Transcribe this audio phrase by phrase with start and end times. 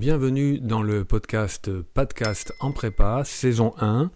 [0.00, 4.10] Bienvenue dans le podcast Podcast en prépa, saison 1,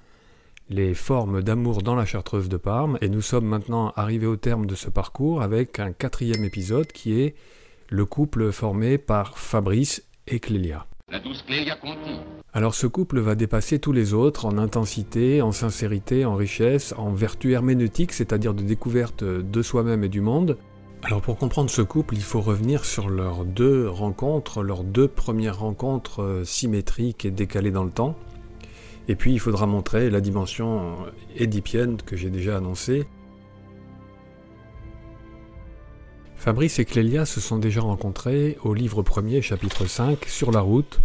[0.71, 2.97] les formes d'amour dans la chartreuse de Parme.
[3.03, 7.21] Et nous sommes maintenant arrivés au terme de ce parcours avec un quatrième épisode qui
[7.21, 7.35] est
[7.91, 10.87] le couple formé par Fabrice et Clélia.
[11.13, 12.19] La douce Clélia Conti.
[12.55, 17.13] Alors ce couple va dépasser tous les autres en intensité, en sincérité, en richesse, en
[17.13, 20.57] vertu herméneutique, c'est-à-dire de découverte de soi-même et du monde.
[21.05, 25.59] Alors pour comprendre ce couple, il faut revenir sur leurs deux rencontres, leurs deux premières
[25.59, 28.17] rencontres euh, symétriques et décalées dans le temps.
[29.07, 30.97] Et puis il faudra montrer la dimension
[31.37, 33.07] édipienne que j'ai déjà annoncée.
[36.37, 41.01] Fabrice et Clélia se sont déjà rencontrés au livre premier, chapitre 5, sur la route,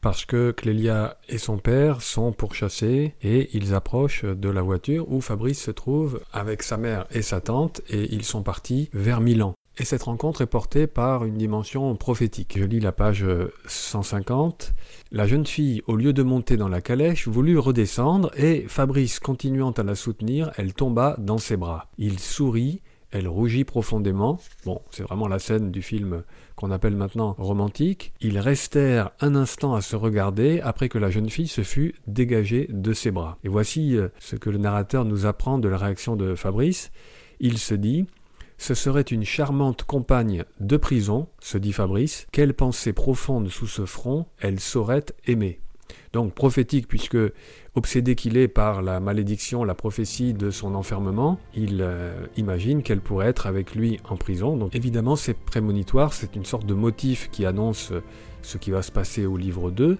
[0.00, 5.20] parce que Clélia et son père sont pourchassés et ils approchent de la voiture où
[5.20, 9.54] Fabrice se trouve avec sa mère et sa tante et ils sont partis vers Milan.
[9.80, 12.58] Et cette rencontre est portée par une dimension prophétique.
[12.58, 13.24] Je lis la page
[13.66, 14.74] 150.
[15.12, 19.70] La jeune fille, au lieu de monter dans la calèche, voulut redescendre et Fabrice continuant
[19.70, 21.86] à la soutenir, elle tomba dans ses bras.
[21.96, 24.38] Il sourit elle rougit profondément.
[24.64, 26.22] Bon, c'est vraiment la scène du film
[26.56, 28.12] qu'on appelle maintenant romantique.
[28.20, 32.66] Ils restèrent un instant à se regarder après que la jeune fille se fut dégagée
[32.70, 33.38] de ses bras.
[33.44, 36.90] Et voici euh, ce que le narrateur nous apprend de la réaction de Fabrice.
[37.40, 38.06] Il se dit
[38.60, 42.26] ce serait une charmante compagne de prison, se dit Fabrice.
[42.32, 45.60] Quelle pensée profonde sous ce front elle saurait aimer.
[46.12, 47.18] Donc prophétique, puisque
[47.74, 53.00] obsédé qu'il est par la malédiction, la prophétie de son enfermement, il euh, imagine qu'elle
[53.00, 54.56] pourrait être avec lui en prison.
[54.56, 57.92] Donc évidemment, c'est prémonitoire, c'est une sorte de motif qui annonce
[58.42, 59.98] ce qui va se passer au livre 2.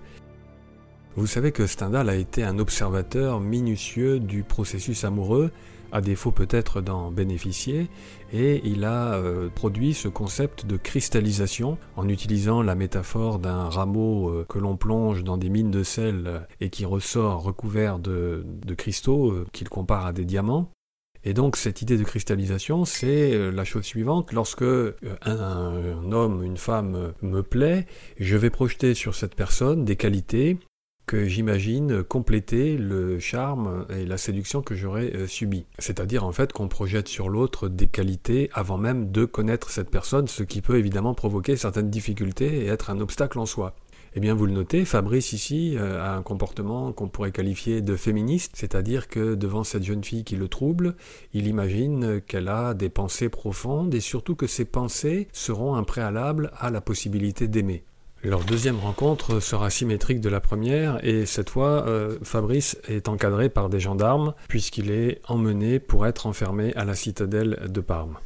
[1.16, 5.50] Vous savez que Stendhal a été un observateur minutieux du processus amoureux,
[5.92, 7.89] à défaut peut-être d'en bénéficier,
[8.33, 14.28] et il a euh, produit ce concept de cristallisation en utilisant la métaphore d'un rameau
[14.28, 18.44] euh, que l'on plonge dans des mines de sel euh, et qui ressort recouvert de,
[18.77, 20.71] cristaux qu'il compare à des diamants.
[21.25, 24.32] Et donc cette idée de cristallisation, c'est la chose suivante.
[24.32, 27.87] Lorsque un, homme, une femme me plaît,
[28.21, 30.59] je vais projeter sur cette personne des qualités
[31.08, 35.64] que j'imagine compléter le charme et la séduction que j'aurais euh, subi.
[35.78, 40.28] C'est-à-dire en fait qu'on projette sur l'autre des qualités avant même de connaître cette personne,
[40.28, 43.74] ce qui peut évidemment provoquer certaines difficultés et être un obstacle en soi.
[44.14, 47.97] Eh bien, vous le notez, Fabrice ici euh, a un comportement qu'on pourrait qualifier de
[47.97, 50.94] féministe, c'est-à-dire que devant cette jeune fille qui le trouble,
[51.32, 56.50] il imagine qu'elle a des pensées profondes et surtout que ces pensées seront un préalable
[56.58, 57.84] à la possibilité d'aimer.
[58.24, 63.48] Leur deuxième rencontre sera symétrique de la première et cette fois, euh, Fabrice est encadré
[63.48, 68.18] par des gendarmes puisqu'il est emmené pour être enfermé à la citadelle de Parme.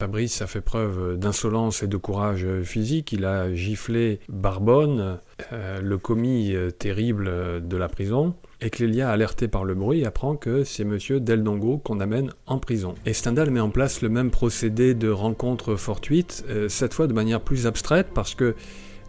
[0.00, 3.12] Fabrice a fait preuve d'insolence et de courage physique.
[3.12, 5.18] Il a giflé Barbonne,
[5.52, 7.30] euh, le commis euh, terrible
[7.62, 8.34] de la prison.
[8.62, 12.94] Et Clélia, alertée par le bruit, apprend que c'est monsieur Deldongo qu'on amène en prison.
[13.04, 17.42] Et Stendhal met en place le même procédé de rencontre fortuite, cette fois de manière
[17.42, 18.54] plus abstraite parce que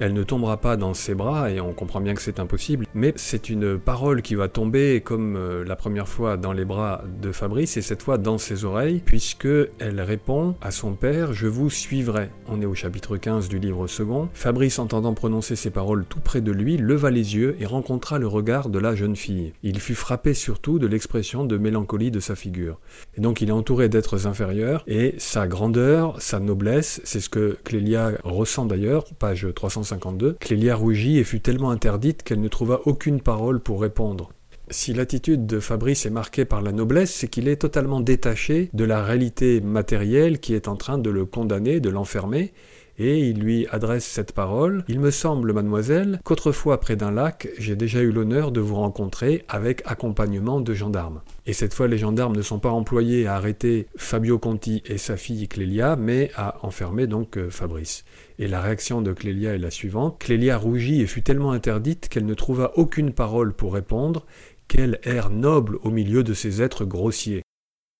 [0.01, 3.13] elle ne tombera pas dans ses bras, et on comprend bien que c'est impossible, mais
[3.17, 7.31] c'est une parole qui va tomber comme euh, la première fois dans les bras de
[7.31, 9.47] Fabrice, et cette fois dans ses oreilles, puisque
[9.77, 12.31] elle répond à son père Je vous suivrai.
[12.47, 14.27] On est au chapitre 15 du livre second.
[14.33, 18.27] Fabrice, entendant prononcer ces paroles tout près de lui, leva les yeux et rencontra le
[18.27, 19.53] regard de la jeune fille.
[19.61, 22.79] Il fut frappé surtout de l'expression de mélancolie de sa figure.
[23.17, 27.55] Et donc il est entouré d'êtres inférieurs, et sa grandeur, sa noblesse, c'est ce que
[27.63, 29.90] Clélia ressent d'ailleurs, page 350
[30.39, 34.31] Clélia rougit et fut tellement interdite qu'elle ne trouva aucune parole pour répondre.
[34.69, 38.85] Si l'attitude de Fabrice est marquée par la noblesse, c'est qu'il est totalement détaché de
[38.85, 42.53] la réalité matérielle qui est en train de le condamner, de l'enfermer,
[42.97, 44.83] et il lui adresse cette parole.
[44.87, 49.43] Il me semble, mademoiselle, qu'autrefois près d'un lac, j'ai déjà eu l'honneur de vous rencontrer
[49.47, 51.21] avec accompagnement de gendarmes.
[51.45, 55.17] Et cette fois, les gendarmes ne sont pas employés à arrêter Fabio Conti et sa
[55.17, 58.05] fille Clélia, mais à enfermer donc euh, Fabrice.
[58.39, 60.19] Et la réaction de Clélia est la suivante.
[60.19, 64.25] Clélia rougit et fut tellement interdite qu'elle ne trouva aucune parole pour répondre.
[64.67, 67.43] Quel air noble au milieu de ces êtres grossiers.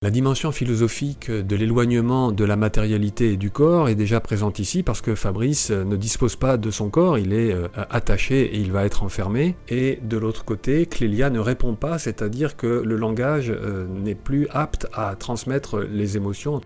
[0.02, 4.82] La dimension philosophique de l'éloignement de la matérialité et du corps est déjà présente ici
[4.82, 8.72] parce que Fabrice ne dispose pas de son corps, il est euh, attaché et il
[8.72, 9.54] va être enfermé.
[9.68, 14.48] Et de l'autre côté, Clélia ne répond pas, c'est-à-dire que le langage euh, n'est plus
[14.50, 16.60] apte à transmettre les émotions.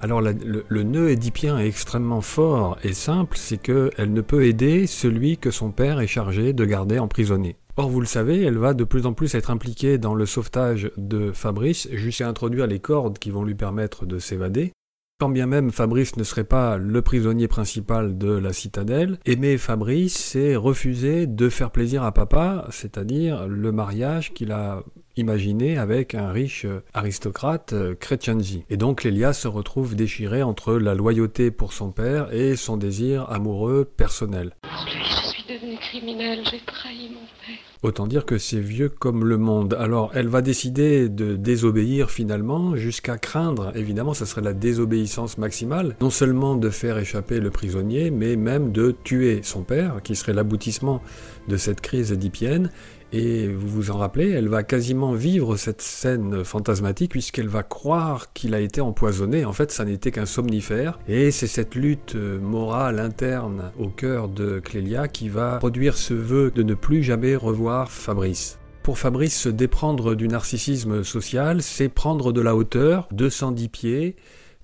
[0.00, 4.86] Alors le, le, nœud édipien est extrêmement fort et simple, c'est qu'elle ne peut aider
[4.86, 7.56] celui que son père est chargé de garder emprisonné.
[7.78, 10.90] Or, vous le savez, elle va de plus en plus être impliquée dans le sauvetage
[10.96, 14.72] de Fabrice jusqu'à introduire les cordes qui vont lui permettre de s'évader.
[15.18, 20.16] Quand bien même Fabrice ne serait pas le prisonnier principal de la citadelle, aimer Fabrice,
[20.16, 24.82] c'est refuser de faire plaisir à papa, c'est-à-dire le mariage qu'il a
[25.16, 28.64] imaginé avec un riche aristocrate Crescenzi.
[28.70, 33.30] Et donc Lélia se retrouve déchirée entre la loyauté pour son père et son désir
[33.30, 34.52] amoureux personnel.
[34.86, 37.56] Je suis devenue criminelle, j'ai trahi mon père.
[37.82, 39.76] Autant dire que c'est vieux comme le monde.
[39.78, 45.94] Alors elle va décider de désobéir finalement, jusqu'à craindre, évidemment, ce serait la désobéissance maximale,
[46.00, 50.32] non seulement de faire échapper le prisonnier, mais même de tuer son père, qui serait
[50.32, 51.02] l'aboutissement
[51.48, 52.70] de cette crise édipienne,
[53.12, 58.32] et vous vous en rappelez, elle va quasiment vivre cette scène fantasmatique puisqu'elle va croire
[58.32, 59.44] qu'il a été empoisonné.
[59.44, 60.98] En fait, ça n'était qu'un somnifère.
[61.08, 66.50] Et c'est cette lutte morale interne au cœur de Clélia qui va produire ce vœu
[66.54, 68.58] de ne plus jamais revoir Fabrice.
[68.82, 74.16] Pour Fabrice, se déprendre du narcissisme social, c'est prendre de la hauteur, 210 pieds,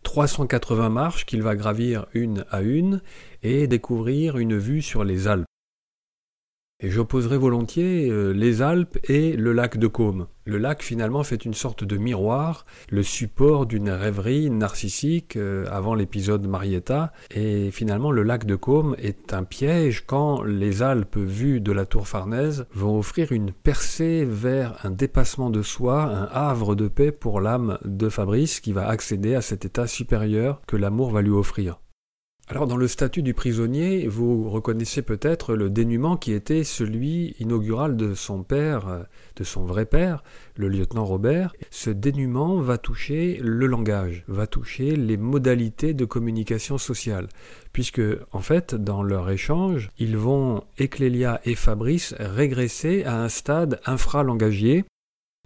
[0.04, 3.02] 380 marches qu'il va gravir une à une
[3.42, 5.46] et découvrir une vue sur les Alpes.
[6.84, 10.26] Et j'opposerai volontiers euh, les Alpes et le lac de Caume.
[10.44, 15.94] Le lac finalement fait une sorte de miroir, le support d'une rêverie narcissique euh, avant
[15.94, 21.61] l'épisode Marietta, et finalement le lac de Caume est un piège quand les Alpes vues
[21.61, 26.75] de la tour Farnèse vont offrir une percée vers un dépassement de soi, un havre
[26.75, 31.12] de paix pour l'âme de Fabrice qui va accéder à cet état supérieur que l'amour
[31.12, 31.79] va lui offrir.
[32.52, 37.96] Alors dans le statut du prisonnier, vous reconnaissez peut-être le dénuement qui était celui inaugural
[37.96, 39.02] de son père, euh,
[39.37, 40.22] de son vrai père,
[40.56, 41.54] le lieutenant Robert.
[41.70, 47.28] Ce dénuement va toucher le langage, va toucher les modalités de communication sociale,
[47.72, 48.02] puisque
[48.32, 54.84] en fait dans leur échange, ils vont, Eclélia et Fabrice, régresser à un stade infralangagier,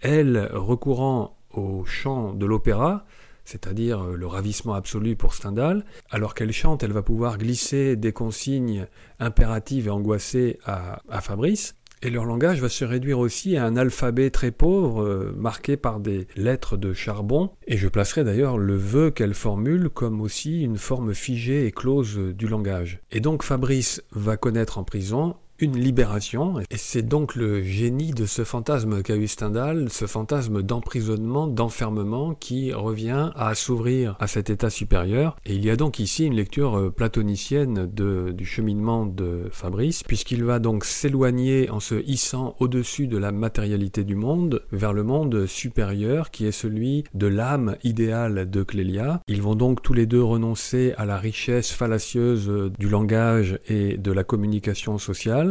[0.03, 3.05] elle recourant au chant de l'opéra,
[3.47, 5.85] c'est-à-dire euh, le ravissement absolu pour Stendhal.
[6.09, 8.87] Alors qu'elle chante, elle va pouvoir glisser des consignes
[9.19, 11.75] impératives et angoissées à, Fabrice.
[12.03, 15.99] Et leur langage va se réduire aussi à un alphabet très pauvre, euh, marqué par
[15.99, 17.49] des lettres de charbon.
[17.65, 22.17] Et je placerai d'ailleurs le vœu qu'elle formule comme aussi une forme figée et close
[22.17, 22.99] du langage.
[23.11, 28.25] Et donc Fabrice va connaître en prison une libération, et c'est donc le génie de
[28.25, 34.49] ce fantasme qu'a eu Stendhal, ce fantasme d'emprisonnement, d'enfermement, qui revient à s'ouvrir à cet
[34.49, 35.35] état supérieur.
[35.45, 40.43] Et il y a donc ici une lecture euh, platonicienne du cheminement de Fabrice, puisqu'il
[40.43, 45.45] va donc s'éloigner en se hissant au-dessus de la matérialité du monde, vers le monde
[45.45, 49.21] supérieur, qui est celui de l'âme idéale de Clélia.
[49.27, 54.11] Ils vont donc tous les deux renoncer à la richesse fallacieuse du langage et de
[54.11, 55.46] la communication sociale,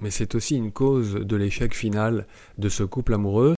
[0.00, 2.26] mais c'est aussi une cause de l'échec final
[2.58, 3.54] de ce couple amoureux.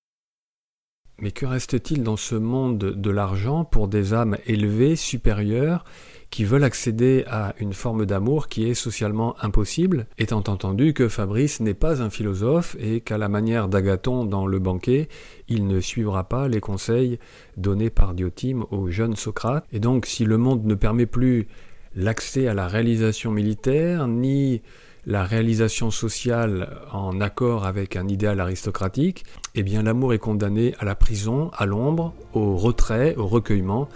[1.20, 5.84] Mais que reste-t-il dans ce monde de l'argent pour des âmes élevées, supérieures,
[6.30, 11.60] qui veulent accéder à une forme d'amour qui est socialement impossible, étant entendu que Fabrice
[11.60, 15.08] n'est pas un philosophe et qu'à la manière d'Agathon dans le banquet,
[15.48, 17.18] il ne suivra pas les conseils
[17.56, 19.66] donnés par Diotime au jeune Socrate?
[19.72, 21.48] Et donc si le monde ne permet plus
[21.94, 24.62] l'accès à la réalisation militaire, ni
[25.06, 29.24] la réalisation sociale en accord avec un idéal aristocratique,
[29.54, 33.88] eh bien l'amour est condamné à la prison, à l'ombre, au retrait, au recueillement.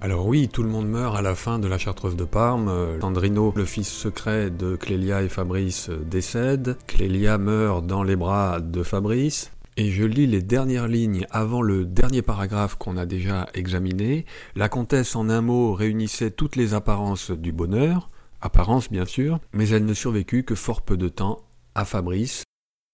[0.00, 2.98] Alors oui, tout le monde meurt à la fin de la Chartreuse de Parme.
[3.00, 6.76] Sandrino, le fils secret de Clélia et Fabrice, décède.
[6.88, 9.52] Clélia meurt dans les bras de Fabrice.
[9.76, 14.26] Et je lis les dernières lignes avant le dernier paragraphe qu'on a déjà examiné.
[14.56, 18.10] La comtesse en un mot réunissait toutes les apparences du bonheur
[18.42, 21.40] apparence bien sûr, mais elle ne survécut que fort peu de temps
[21.74, 22.44] à Fabrice.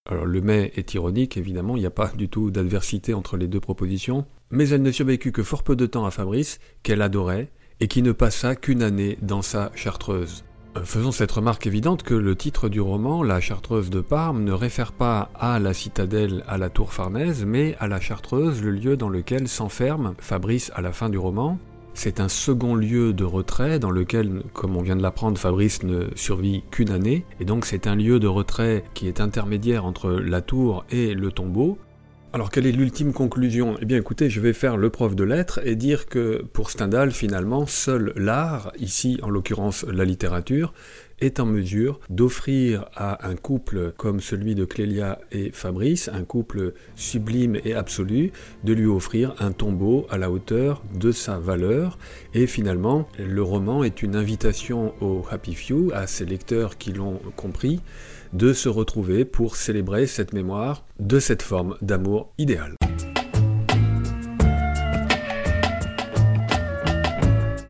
[0.09, 3.49] Alors le mais est ironique, évidemment, il n'y a pas du tout d'adversité entre les
[3.49, 7.51] deux propositions, mais elle ne survécut que fort peu de temps à Fabrice, qu'elle adorait,
[7.81, 10.45] et qui ne passa qu'une année dans sa chartreuse.
[10.77, 14.53] Euh, faisons cette remarque évidente que le titre du roman, La Chartreuse de Parme, ne
[14.53, 18.97] réfère pas à la citadelle à la tour Farnèse, mais à la Chartreuse, le lieu
[18.97, 21.59] dans lequel s'enferme Fabrice à la fin du roman,
[21.99, 26.07] c'est un second lieu de retrait dans lequel, comme on vient de l'apprendre, Fabrice ne
[26.15, 27.25] survit qu'une année.
[27.41, 31.33] Et donc c'est un lieu de retrait qui est intermédiaire entre la tour et le
[31.33, 31.77] tombeau.
[32.31, 33.77] Alors quelle est l'ultime conclusion?
[33.81, 37.11] Eh bien écoutez, je vais faire le prof de lettres et dire que pour Stendhal,
[37.11, 40.75] finalement, seul l'art, ici en l'occurrence la littérature,
[41.21, 46.75] est en mesure d'offrir à un couple comme celui de Clélia et Fabrice, un couple
[46.97, 48.31] sublime et absolu,
[48.63, 51.99] de lui offrir un tombeau à la hauteur de sa valeur.
[52.35, 57.21] Et finalement, le roman est une invitation aux Happy Few, à ces lecteurs qui l'ont
[57.37, 57.81] compris,
[58.33, 62.75] de se retrouver pour célébrer cette mémoire de cette forme d'amour idéal.